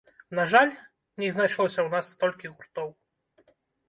[0.37, 0.69] На жаль,
[1.23, 2.89] не знайшлося ў нас столькі гуртоў.